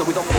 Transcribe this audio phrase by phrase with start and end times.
[0.00, 0.29] no we don't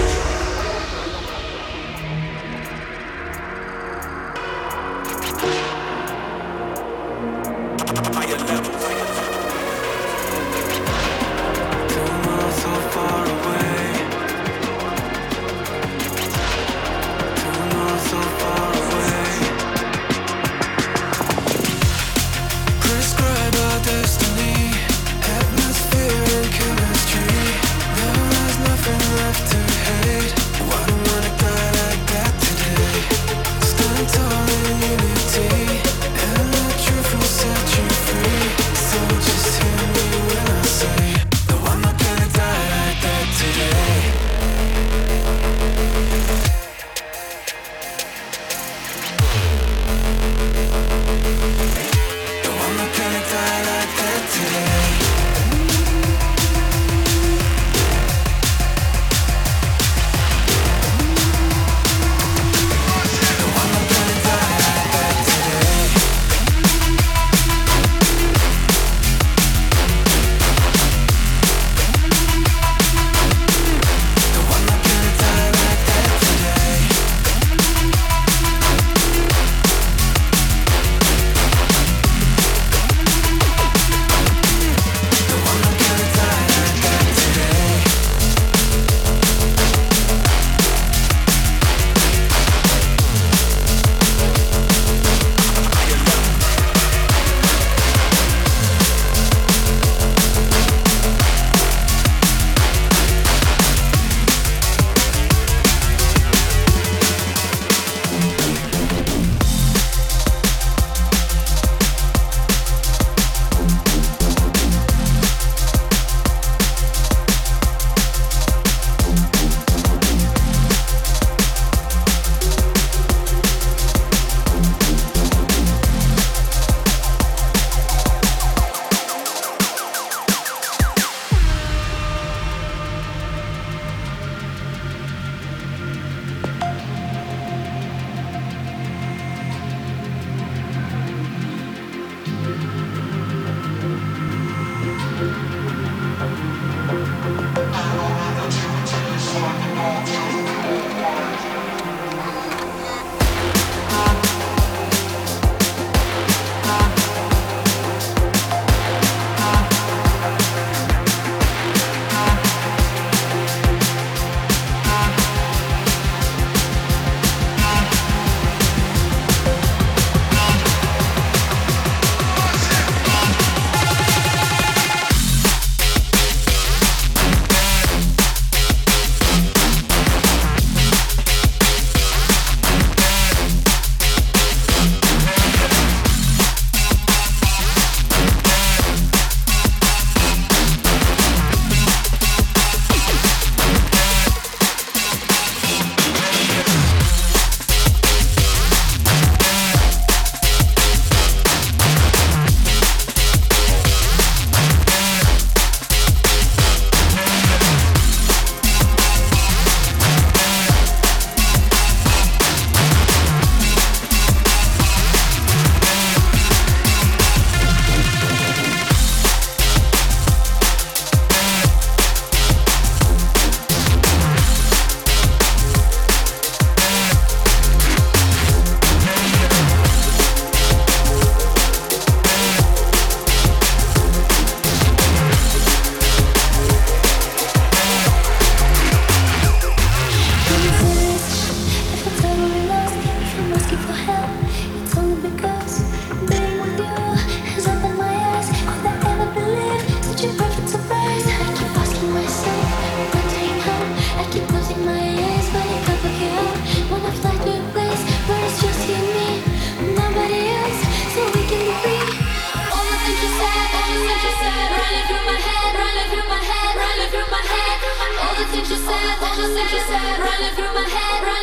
[269.50, 271.41] running through my head.